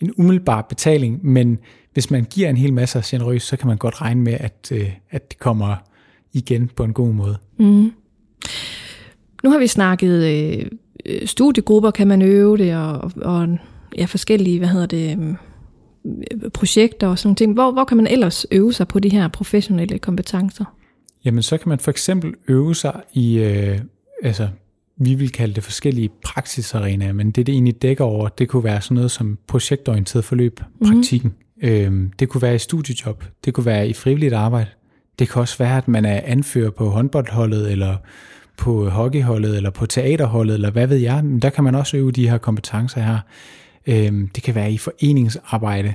[0.00, 1.58] en umiddelbar betaling, men
[1.92, 4.90] hvis man giver en hel masse generøst, så kan man godt regne med, at, øh,
[5.10, 5.76] at det kommer
[6.32, 7.36] igen på en god måde.
[7.58, 7.92] Mm.
[9.42, 10.66] Nu har vi snakket øh,
[11.06, 13.58] øh, studiegrupper, kan man øve det, og, og
[13.98, 15.36] ja, forskellige, hvad hedder det, mm,
[16.04, 17.52] øh, projekter og sådan nogle ting.
[17.52, 20.64] Hvor, hvor kan man ellers øve sig på de her professionelle kompetencer?
[21.24, 23.78] Jamen, så kan man for eksempel øve sig i, øh,
[24.22, 24.48] altså,
[24.96, 28.80] vi vil kalde det forskellige praksisarenaer, men det, det egentlig dækker over, det kunne være
[28.80, 31.34] sådan noget som projektorienteret forløb, praktikken.
[31.56, 31.68] Mm.
[31.68, 34.70] Øhm, det kunne være i studiejob, det kunne være i frivilligt arbejde.
[35.18, 37.96] Det kan også være, at man er anfører på håndboldholdet, eller
[38.56, 41.24] på hockeyholdet, eller på teaterholdet, eller hvad ved jeg.
[41.24, 43.18] Men der kan man også øve de her kompetencer her.
[43.86, 45.94] Øhm, det kan være i foreningsarbejde,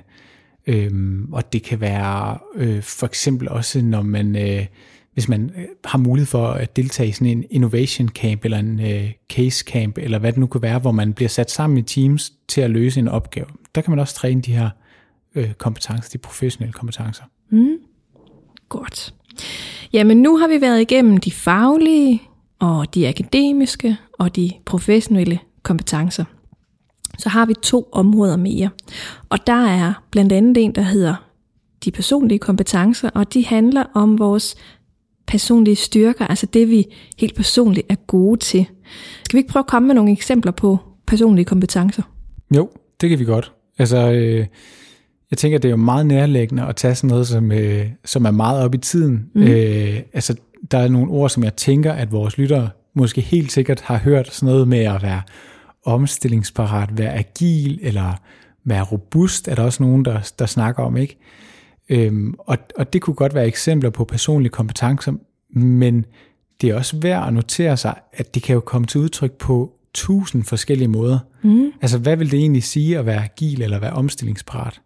[0.67, 4.65] øhm, og det kan være øh, for eksempel også, når man, øh,
[5.17, 8.79] hvis man øh, har mulighed for at deltage i sådan en innovation camp, eller en
[8.79, 11.81] øh, case camp, eller hvad det nu kan være, hvor man bliver sat sammen i
[11.81, 13.45] teams til at løse en opgave.
[13.75, 14.69] Der kan man også træne de her
[15.35, 17.23] øh, kompetencer, de professionelle kompetencer.
[17.49, 17.75] Mm.
[18.69, 19.13] Godt.
[19.93, 22.21] Jamen nu har vi været igennem de faglige,
[22.59, 26.23] og de akademiske, og de professionelle kompetencer
[27.17, 28.69] så har vi to områder mere.
[29.29, 31.15] Og der er blandt andet en, der hedder
[31.85, 34.55] de personlige kompetencer, og de handler om vores
[35.27, 36.85] personlige styrker, altså det vi
[37.17, 38.65] helt personligt er gode til.
[39.25, 42.03] Skal vi ikke prøve at komme med nogle eksempler på personlige kompetencer?
[42.55, 42.69] Jo,
[43.01, 43.51] det kan vi godt.
[43.79, 44.45] Altså, øh,
[45.31, 48.31] jeg tænker, det er jo meget nærlæggende at tage sådan noget, som, øh, som er
[48.31, 49.25] meget op i tiden.
[49.35, 49.41] Mm.
[49.41, 50.35] Øh, altså,
[50.71, 54.33] der er nogle ord, som jeg tænker, at vores lyttere måske helt sikkert har hørt
[54.33, 55.21] sådan noget med at være
[55.85, 58.13] omstillingsparat, være agil eller
[58.63, 61.17] være robust, er der også nogen, der, der snakker om, ikke?
[61.89, 65.13] Øhm, og, og det kunne godt være eksempler på personlige kompetencer,
[65.59, 66.05] men
[66.61, 69.73] det er også værd at notere sig, at det kan jo komme til udtryk på
[69.93, 71.19] tusind forskellige måder.
[71.41, 71.71] Mm.
[71.81, 74.81] Altså, hvad vil det egentlig sige at være agil eller være omstillingsparat?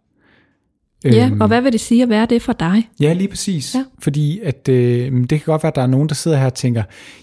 [1.04, 2.88] Ja, øhm, og hvad vil det sige at være det for dig?
[3.00, 3.74] Ja, lige præcis.
[3.74, 3.84] Ja.
[3.98, 6.54] Fordi at, øh, det kan godt være, at der er nogen, der sidder her og
[6.54, 6.82] tænker,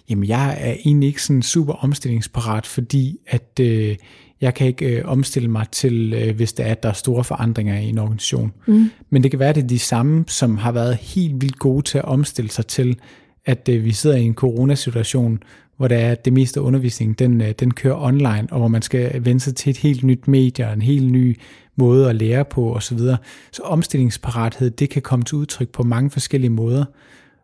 [0.09, 3.95] jamen jeg er egentlig ikke sådan super omstillingsparat, fordi at øh,
[4.41, 7.23] jeg kan ikke øh, omstille mig til, øh, hvis der er, at der er store
[7.23, 8.51] forandringer i en organisation.
[8.67, 8.89] Mm.
[9.09, 11.81] Men det kan være, at det er de samme, som har været helt vildt gode
[11.81, 12.97] til at omstille sig til,
[13.45, 15.43] at øh, vi sidder i en coronasituation,
[15.77, 18.81] hvor der er det meste af undervisningen, den, øh, den kører online, og hvor man
[18.81, 21.39] skal vende sig til et helt nyt medie, og en helt ny
[21.75, 22.97] måde at lære på osv.
[22.97, 23.17] Så,
[23.51, 26.85] så omstillingsparathed, det kan komme til udtryk på mange forskellige måder.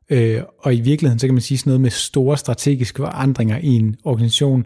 [0.10, 3.68] Øh, og i virkeligheden, så kan man sige sådan noget med store strategiske forandringer i
[3.68, 4.66] en organisation,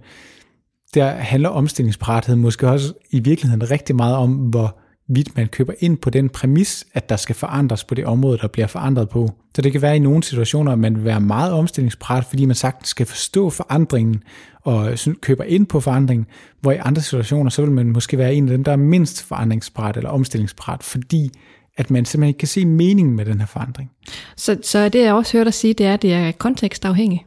[0.93, 4.77] der handler omstillingsparathed måske også i virkeligheden rigtig meget om, hvor
[5.11, 8.47] vidt man køber ind på den præmis, at der skal forandres på det område, der
[8.47, 9.29] bliver forandret på.
[9.55, 12.55] Så det kan være i nogle situationer, at man vil være meget omstillingsparat, fordi man
[12.55, 14.23] sagtens skal forstå forandringen
[14.61, 16.25] og køber ind på forandringen,
[16.61, 19.23] hvor i andre situationer, så vil man måske være en af dem, der er mindst
[19.23, 21.31] forandringsparat eller omstillingsparat, fordi
[21.77, 23.91] at man simpelthen ikke kan se meningen med den her forandring.
[24.35, 27.23] Så, så det jeg også hørt dig sige, det er, at det er kontekstafhængigt?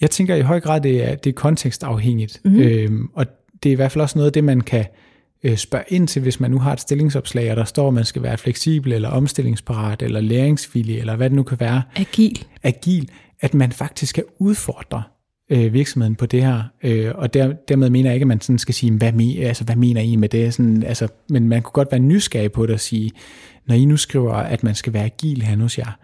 [0.00, 2.40] Jeg tænker i høj grad, det er, det er kontekstafhængigt.
[2.44, 2.60] Mm-hmm.
[2.60, 3.26] Øhm, og
[3.62, 4.84] det er i hvert fald også noget af det, man kan
[5.44, 8.04] øh, spørge ind til, hvis man nu har et stillingsopslag, og der står, at man
[8.04, 11.82] skal være fleksibel, eller omstillingsparat, eller læringsvillig, eller hvad det nu kan være.
[11.96, 12.44] Agil.
[12.62, 13.10] Agil.
[13.40, 15.02] At man faktisk skal udfordre
[15.50, 18.58] øh, virksomheden på det her, øh, og der, dermed mener jeg ikke, at man sådan
[18.58, 20.54] skal sige, hvad, me, altså, hvad mener I med det?
[20.54, 23.10] Sådan, altså, men man kunne godt være nysgerrig på det og sige,
[23.66, 25.98] når I nu skriver, at man skal være agil her hos jer,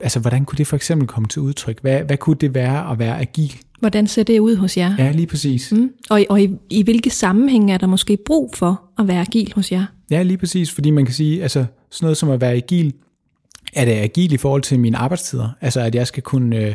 [0.00, 1.80] altså hvordan kunne det for eksempel komme til udtryk?
[1.80, 3.56] Hvad, hvad kunne det være at være agil?
[3.80, 4.94] Hvordan ser det ud hos jer?
[4.98, 5.72] Ja, lige præcis.
[5.72, 5.90] Mm.
[6.10, 9.72] Og, og i, i hvilke sammenhænge er der måske brug for at være agil hos
[9.72, 9.84] jer?
[10.10, 12.94] Ja, lige præcis, fordi man kan sige, altså sådan noget som at være agil,
[13.72, 15.48] er det agil i forhold til mine arbejdstider?
[15.60, 16.74] Altså at jeg skal kunne øh,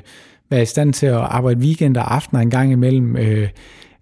[0.49, 3.49] være i stand til at arbejde weekend og aftener en gang imellem, øh,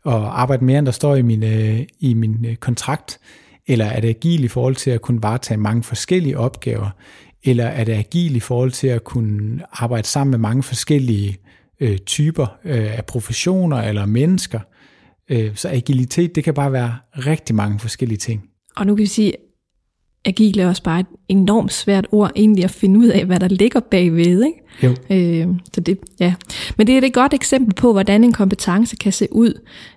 [0.03, 3.19] og arbejde mere, end der står i min, øh, i min øh, kontrakt?
[3.67, 6.89] Eller er det agil i forhold til at kunne varetage mange forskellige opgaver?
[7.43, 11.37] Eller er det agil i forhold til at kunne arbejde sammen med mange forskellige
[11.79, 14.59] øh, typer øh, af professioner eller mennesker?
[15.29, 18.49] Øh, så agilitet, det kan bare være rigtig mange forskellige ting.
[18.75, 19.33] Og nu kan vi sige,
[20.25, 23.47] agil er også bare et enormt svært ord egentlig at finde ud af, hvad der
[23.47, 24.43] ligger bagved.
[24.43, 24.61] Ikke?
[24.83, 24.95] Jo.
[25.09, 26.33] Øh, så det, ja.
[26.77, 29.53] Men det er et godt eksempel på, hvordan en kompetence kan se ud.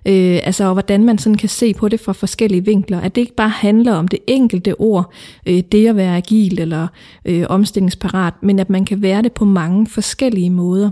[0.07, 3.01] Øh, altså, og hvordan man sådan kan se på det fra forskellige vinkler.
[3.01, 5.13] At det ikke bare handler om det enkelte ord,
[5.45, 6.87] øh, det at være agil eller
[7.25, 10.89] øh, omstillingsparat, men at man kan være det på mange forskellige måder.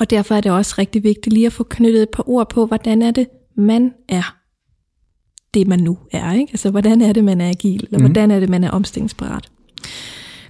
[0.00, 2.66] Og derfor er det også rigtig vigtigt lige at få knyttet et par ord på,
[2.66, 4.34] hvordan er det, man er
[5.54, 6.32] det, man nu er.
[6.32, 6.50] Ikke?
[6.50, 8.04] Altså, hvordan er det, man er agil, eller mm.
[8.04, 9.50] hvordan er det, man er omstillingsparat.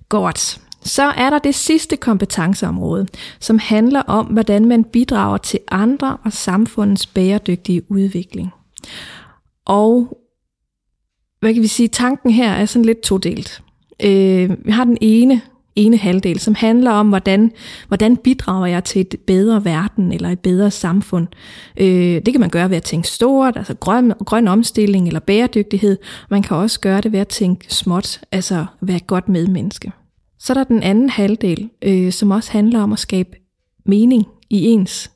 [0.08, 0.60] Godt.
[0.82, 3.06] Så er der det sidste kompetenceområde,
[3.40, 8.50] som handler om, hvordan man bidrager til andre og samfundets bæredygtige udvikling.
[9.64, 10.18] Og
[11.40, 13.62] hvad kan vi sige, tanken her er sådan lidt todelt.
[14.02, 15.40] Øh, vi har den ene
[15.76, 17.52] ene halvdel, som handler om, hvordan,
[17.88, 21.26] hvordan bidrager jeg til et bedre verden eller et bedre samfund.
[21.76, 21.86] Øh,
[22.26, 25.98] det kan man gøre ved at tænke stort, altså grøn, grøn omstilling eller bæredygtighed.
[26.30, 29.92] Man kan også gøre det ved at tænke småt, altså være et godt medmenneske.
[30.38, 33.30] Så er der den anden halvdel, øh, som også handler om at skabe
[33.86, 35.10] mening i ens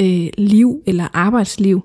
[0.00, 1.82] øh, liv eller arbejdsliv.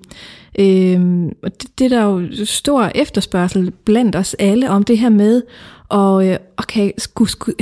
[0.58, 5.08] Øh, og det, det er der jo stor efterspørgsel blandt os alle om det her
[5.08, 5.42] med
[5.88, 7.52] og øh, okay, sku, sku,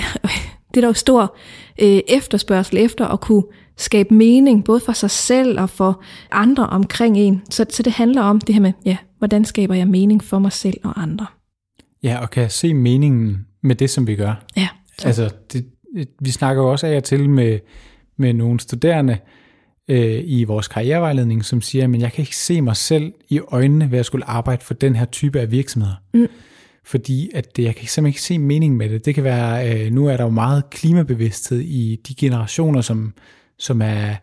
[0.69, 1.37] det er der jo stor
[1.83, 3.45] øh, efterspørgsel efter at kunne
[3.77, 7.43] skabe mening, både for sig selv og for andre omkring en.
[7.51, 10.53] Så, så det handler om det her med, ja, hvordan skaber jeg mening for mig
[10.53, 11.27] selv og andre.
[12.03, 14.45] Ja, og kan se meningen med det, som vi gør.
[14.57, 14.69] Ja.
[14.99, 15.07] Så.
[15.07, 15.67] Altså, det,
[16.21, 17.59] vi snakker jo også af og til med,
[18.17, 19.19] med nogle studerende
[19.91, 23.91] øh, i vores karrierevejledning, som siger, at jeg kan ikke se mig selv i øjnene
[23.91, 25.95] ved at skulle arbejde for den her type af virksomheder.
[26.15, 26.29] Mm
[26.91, 29.05] fordi at det, jeg kan simpelthen ikke se mening med det.
[29.05, 33.15] Det kan være, øh, nu er der jo meget klimabevidsthed i de generationer, som,
[33.59, 34.15] som er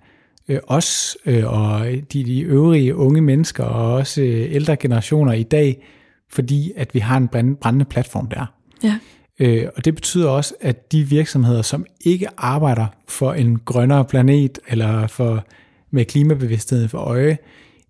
[0.48, 5.44] øh, os øh, og de, de øvrige unge mennesker og også øh, ældre generationer i
[5.44, 5.84] dag,
[6.30, 8.46] fordi at vi har en brændende platform der.
[8.84, 9.00] Ja.
[9.40, 14.60] Øh, og det betyder også, at de virksomheder, som ikke arbejder for en grønnere planet
[14.68, 15.46] eller for
[15.92, 17.38] med klimabevidstheden for øje,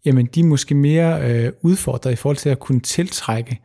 [0.05, 3.59] jamen de er måske mere øh, udfordret i forhold til at kunne tiltrække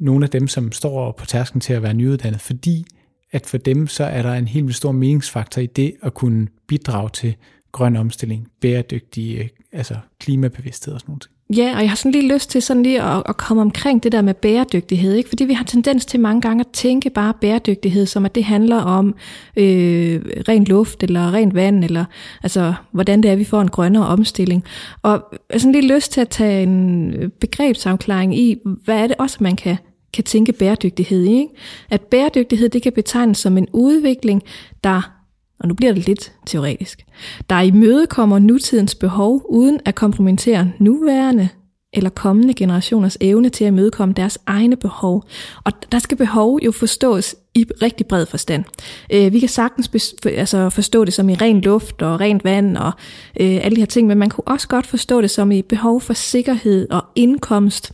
[0.00, 2.84] nogle af dem, som står på tærsken til at være nyuddannet, fordi
[3.32, 6.48] at for dem så er der en helt vildt stor meningsfaktor i det at kunne
[6.66, 7.34] bidrage til
[7.72, 11.30] grøn omstilling, bæredygtig, øh, altså klimabevidsthed og sådan noget.
[11.56, 14.12] Ja, og jeg har sådan lige lyst til sådan lige at, at komme omkring det
[14.12, 15.28] der med bæredygtighed, ikke?
[15.28, 18.76] fordi vi har tendens til mange gange at tænke bare bæredygtighed, som at det handler
[18.76, 19.14] om
[19.56, 22.04] øh, ren luft eller rent vand, eller
[22.42, 24.64] altså hvordan det er, vi får en grønnere omstilling.
[25.02, 29.16] Og jeg har sådan lige lyst til at tage en begrebsafklaring i, hvad er det
[29.18, 29.76] også, man kan
[30.12, 31.32] kan tænke bæredygtighed i.
[31.32, 31.54] Ikke?
[31.90, 34.42] At bæredygtighed det kan betegnes som en udvikling,
[34.84, 35.19] der,
[35.60, 37.04] og nu bliver det lidt teoretisk,
[37.50, 41.48] der imødekommer nutidens behov uden at kompromittere nuværende
[41.92, 45.24] eller kommende generationers evne til at imødekomme deres egne behov.
[45.64, 48.64] Og der skal behov jo forstås i rigtig bred forstand.
[49.12, 52.92] Øh, vi kan sagtens altså forstå det som i ren luft og rent vand og
[53.40, 56.00] øh, alle de her ting, men man kunne også godt forstå det som i behov
[56.00, 57.92] for sikkerhed og indkomst,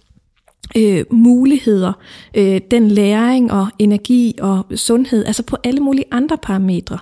[0.77, 1.93] øh, muligheder,
[2.37, 6.99] øh, den læring og energi og sundhed, altså på alle mulige andre parametre,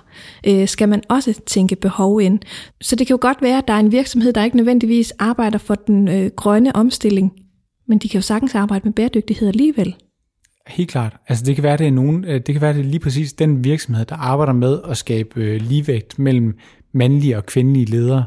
[0.47, 2.39] øh, skal man også tænke behov ind.
[2.81, 5.57] Så det kan jo godt være, at der er en virksomhed, der ikke nødvendigvis arbejder
[5.57, 7.33] for den øh, grønne omstilling,
[7.87, 9.95] men de kan jo sagtens arbejde med bæredygtighed alligevel.
[10.67, 11.17] Helt klart.
[11.27, 13.33] Altså det kan være, det er nogen, øh, det kan være, det er lige præcis
[13.33, 16.57] den virksomhed, der arbejder med at skabe øh, ligevægt mellem
[16.93, 18.25] mandlige og kvindelige ledere,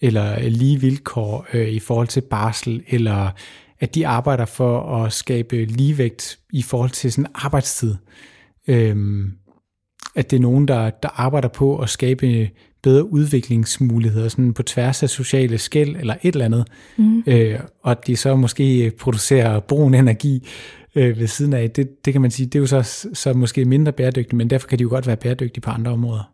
[0.00, 3.28] eller øh, lige vilkår øh, i forhold til barsel, eller
[3.82, 7.94] at de arbejder for at skabe ligevægt i forhold til sådan arbejdstid.
[8.68, 9.32] Øhm,
[10.14, 12.50] at det er nogen, der, der arbejder på at skabe
[12.82, 16.68] bedre udviklingsmuligheder sådan på tværs af sociale skæld eller et eller andet.
[16.96, 17.22] Mm.
[17.26, 20.48] Øh, og at de så måske producerer brun energi
[20.94, 21.70] øh, ved siden af.
[21.70, 24.68] Det, det kan man sige, det er jo så, så måske mindre bæredygtigt, men derfor
[24.68, 26.32] kan de jo godt være bæredygtige på andre områder.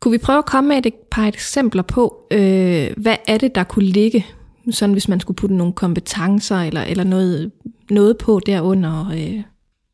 [0.00, 3.64] Kunne vi prøve at komme med et par eksempler på, øh, hvad er det, der
[3.64, 4.26] kunne ligge
[4.70, 7.50] sådan hvis man skulle putte nogle kompetencer eller, eller noget,
[7.90, 9.42] noget på derunder øh,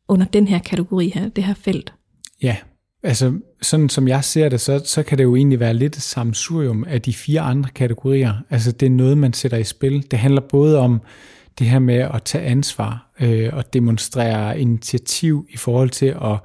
[0.07, 1.93] under den her kategori her, det her felt.
[2.41, 2.55] Ja,
[3.03, 6.01] altså sådan som jeg ser det, så, så kan det jo egentlig være lidt et
[6.01, 8.33] samsurium af de fire andre kategorier.
[8.49, 10.11] Altså det er noget, man sætter i spil.
[10.11, 11.01] Det handler både om
[11.59, 16.37] det her med at tage ansvar øh, og demonstrere initiativ i forhold til at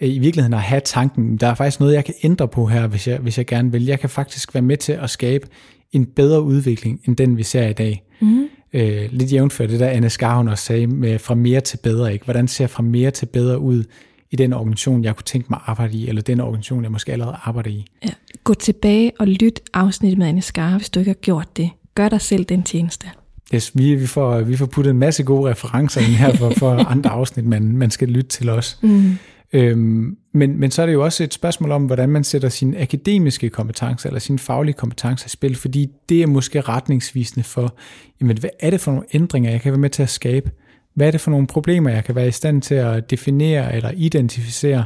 [0.00, 2.86] øh, i virkeligheden at have tanken, der er faktisk noget, jeg kan ændre på her,
[2.86, 3.84] hvis jeg, hvis jeg gerne vil.
[3.84, 5.46] Jeg kan faktisk være med til at skabe
[5.92, 8.02] en bedre udvikling, end den vi ser i dag.
[8.20, 8.48] Mm.
[8.72, 12.12] Øh, lidt jævnført det der Anne Skarhund også sagde, med fra mere til bedre.
[12.12, 12.24] Ikke?
[12.24, 13.84] Hvordan ser fra mere til bedre ud
[14.30, 17.12] i den organisation, jeg kunne tænke mig at arbejde i, eller den organisation, jeg måske
[17.12, 17.84] allerede arbejder i.
[18.04, 18.10] Ja.
[18.44, 21.70] Gå tilbage og lyt afsnittet med Anne Skar, hvis du ikke har gjort det.
[21.94, 23.06] Gør dig selv den tjeneste.
[23.54, 26.70] Yes, vi, vi, får, vi får puttet en masse gode referencer ind her for, for
[26.70, 28.78] andre afsnit, man, man skal lytte til os.
[28.82, 29.18] Mm.
[29.52, 32.78] Øhm, men, men så er det jo også et spørgsmål om, hvordan man sætter sine
[32.78, 37.76] akademiske kompetencer eller sine faglige kompetencer i spil, fordi det er måske retningsvisende for,
[38.20, 40.50] jamen, hvad er det for nogle ændringer, jeg kan være med til at skabe?
[40.94, 43.90] Hvad er det for nogle problemer, jeg kan være i stand til at definere eller
[43.96, 44.84] identificere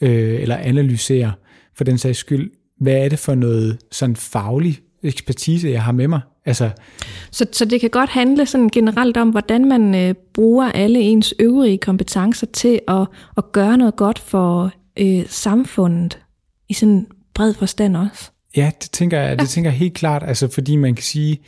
[0.00, 1.32] øh, eller analysere
[1.76, 2.50] for den sags skyld?
[2.80, 6.20] Hvad er det for noget sådan faglig ekspertise, jeg har med mig?
[6.46, 6.70] Altså,
[7.30, 11.34] så, så det kan godt handle sådan generelt om, hvordan man øh, bruger alle ens
[11.38, 13.06] øvrige kompetencer til at,
[13.36, 16.18] at gøre noget godt for øh, samfundet
[16.68, 18.30] i sådan bred forstand også.
[18.56, 21.38] Ja, det tænker jeg, det tænker jeg helt klart, altså fordi man kan sige,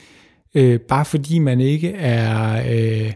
[0.54, 3.12] øh, bare fordi man ikke er øh,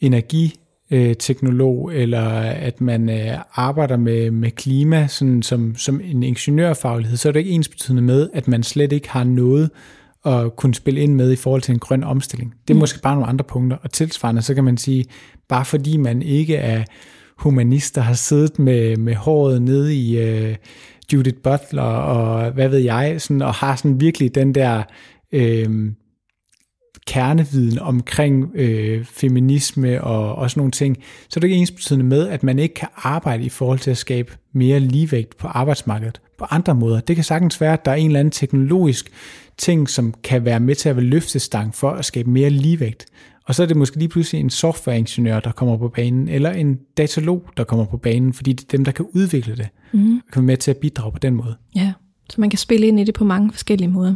[0.00, 7.28] energiteknolog, eller at man øh, arbejder med, med klima sådan som, som en ingeniørfaglighed, så
[7.28, 9.70] er det ikke ens betydende med, at man slet ikke har noget
[10.24, 12.54] at kunne spille ind med i forhold til en grøn omstilling.
[12.68, 12.80] Det er mm.
[12.80, 13.76] måske bare nogle andre punkter.
[13.76, 15.04] Og tilsvarende, så kan man sige,
[15.48, 16.84] bare fordi man ikke er
[17.38, 20.54] humanist, der har siddet med, med håret nede i uh,
[21.12, 24.82] Judith Butler og hvad ved jeg, sådan, og har sådan virkelig den der
[25.32, 25.92] øh,
[27.06, 30.96] kerneviden omkring øh, feminisme og, og sådan nogle ting,
[31.28, 33.90] så er det ikke ens betydende med, at man ikke kan arbejde i forhold til
[33.90, 37.00] at skabe mere ligevægt på arbejdsmarkedet på andre måder.
[37.00, 39.10] Det kan sagtens være, at der er en eller anden teknologisk
[39.58, 43.06] ting, som kan være med til at være løftestang for at skabe mere ligevægt.
[43.46, 46.78] Og så er det måske lige pludselig en softwareingeniør, der kommer på banen, eller en
[46.96, 50.20] datalog, der kommer på banen, fordi det er dem, der kan udvikle det, mm.
[50.32, 51.56] kan være med til at bidrage på den måde.
[51.76, 51.92] Ja,
[52.30, 54.14] så man kan spille ind i det på mange forskellige måder.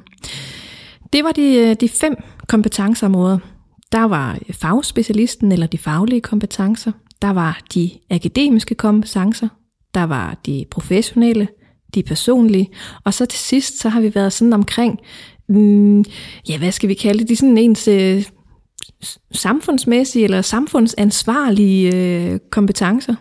[1.12, 2.16] Det var de, øh, de fem
[2.48, 3.38] kompetenceområder.
[3.92, 6.92] Der var fagspecialisten eller de faglige kompetencer.
[7.22, 9.48] Der var de akademiske kompetencer.
[9.94, 11.48] Der var de professionelle,
[11.96, 12.68] de personlige.
[13.04, 14.98] Og så til sidst, så har vi været sådan omkring,
[15.48, 16.04] mm,
[16.48, 17.28] ja, hvad skal vi kalde det?
[17.28, 18.24] De er sådan ens øh,
[19.32, 23.14] samfundsmæssige eller samfundsansvarlige øh, kompetencer.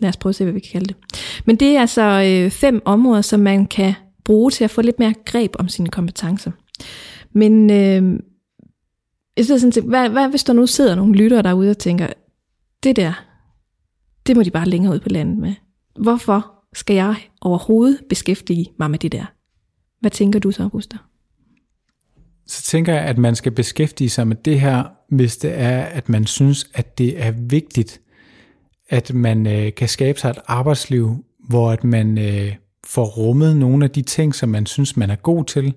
[0.00, 0.96] Lad os prøve at se, hvad vi kan kalde det.
[1.44, 4.98] Men det er altså øh, fem områder, som man kan bruge til at få lidt
[4.98, 6.50] mere greb om sine kompetencer.
[7.32, 8.20] Men øh,
[9.36, 12.06] jeg sidder sådan til, hvad, hvad hvis der nu sidder nogle lyttere derude og tænker,
[12.82, 13.24] det der,
[14.26, 15.54] det må de bare længere ud på landet med.
[16.00, 19.24] Hvorfor skal jeg overhovedet beskæftige mig med det der?
[20.00, 20.96] Hvad tænker du så, Buster?
[22.46, 26.08] Så tænker jeg, at man skal beskæftige sig med det her, hvis det er, at
[26.08, 28.00] man synes, at det er vigtigt,
[28.88, 32.54] at man øh, kan skabe sig et arbejdsliv, hvor at man øh,
[32.86, 35.74] får rummet nogle af de ting, som man synes, man er god til,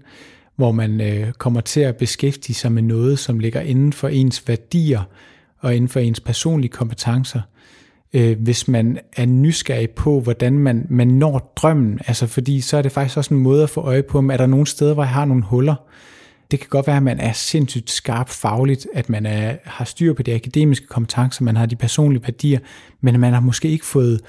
[0.56, 4.48] hvor man øh, kommer til at beskæftige sig med noget, som ligger inden for ens
[4.48, 5.04] værdier
[5.60, 7.42] og inden for ens personlige kompetencer–
[8.18, 12.00] øh, hvis man er nysgerrig på, hvordan man, man når drømmen.
[12.08, 14.38] Altså fordi så er det faktisk også en måde at få øje på, om er
[14.38, 15.76] der nogle steder, hvor jeg har nogle huller.
[16.52, 20.14] Det kan godt være, at man er sindssygt skarp fagligt, at man er, har styr
[20.14, 22.60] på de akademiske kompetencer, man har de personlige værdier,
[23.02, 24.22] men man har måske ikke fået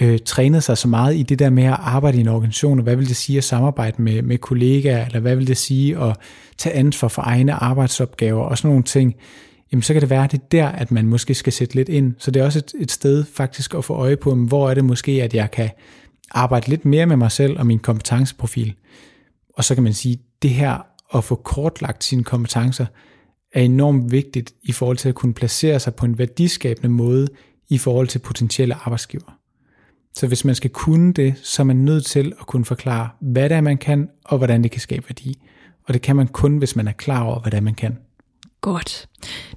[0.00, 2.82] øh, trænet sig så meget i det der med at arbejde i en organisation, og
[2.82, 6.16] hvad vil det sige at samarbejde med, med kollegaer, eller hvad vil det sige at
[6.58, 9.14] tage ansvar for egne arbejdsopgaver og sådan nogle ting
[9.72, 11.88] jamen så kan det være, at det er der, at man måske skal sætte lidt
[11.88, 12.14] ind.
[12.18, 14.84] Så det er også et, et sted faktisk at få øje på, hvor er det
[14.84, 15.70] måske, at jeg kan
[16.30, 18.74] arbejde lidt mere med mig selv og min kompetenceprofil.
[19.54, 22.86] Og så kan man sige, det her at få kortlagt sine kompetencer,
[23.52, 27.28] er enormt vigtigt i forhold til at kunne placere sig på en værdiskabende måde
[27.68, 29.38] i forhold til potentielle arbejdsgiver.
[30.14, 33.48] Så hvis man skal kunne det, så er man nødt til at kunne forklare, hvad
[33.48, 35.38] det er, man kan, og hvordan det kan skabe værdi.
[35.84, 37.98] Og det kan man kun, hvis man er klar over, hvad det er, man kan.
[38.62, 39.08] Godt.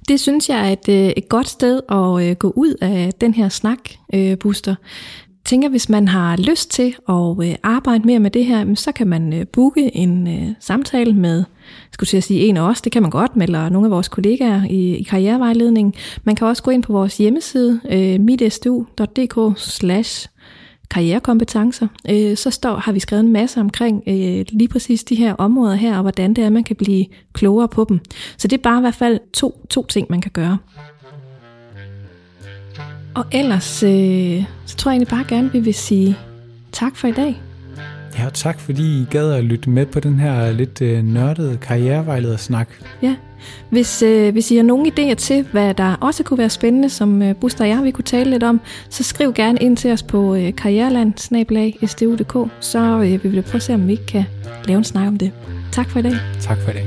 [0.08, 3.34] Det synes jeg er et, øh, et godt sted at øh, gå ud af den
[3.34, 3.78] her snak,
[4.14, 4.74] øh, Buster.
[5.26, 9.06] Jeg tænker, hvis man har lyst til at arbejde mere med det her, så kan
[9.06, 10.28] man booke en
[10.60, 11.44] samtale med,
[11.92, 14.64] skulle jeg sige en af os, det kan man godt, eller nogle af vores kollegaer
[14.70, 15.94] i, i karrierevejledning.
[16.24, 17.80] Man kan også gå ind på vores hjemmeside,
[18.20, 20.28] mitstu.dk slash
[20.90, 25.34] karrierekompetencer, øh, så står, har vi skrevet en masse omkring øh, lige præcis de her
[25.34, 28.00] områder her, og hvordan det er, man kan blive klogere på dem.
[28.36, 30.58] Så det er bare i hvert fald to, to ting, man kan gøre.
[33.14, 36.16] Og ellers, øh, så tror jeg egentlig bare gerne, vi vil sige
[36.72, 37.40] tak for i dag.
[38.18, 41.56] Ja, og tak fordi I gad at lytte med på den her lidt øh, nørdede
[41.56, 42.68] karrierevejledersnak.
[43.02, 43.16] Ja,
[43.70, 47.22] hvis, øh, hvis I har nogle idéer til, hvad der også kunne være spændende, som
[47.22, 50.02] øh, Buster og jeg vi kunne tale lidt om, så skriv gerne ind til os
[50.02, 51.12] på øh, karriereland
[52.60, 54.24] så øh, vi vil prøve at se, om vi ikke kan
[54.64, 55.32] lave en snak om det.
[55.72, 56.14] Tak for i dag.
[56.40, 56.86] Tak for i dag.